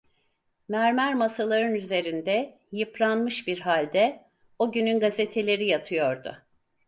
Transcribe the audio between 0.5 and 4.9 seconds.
Mermer masaların üzerinde, yıpranmış bir halde, o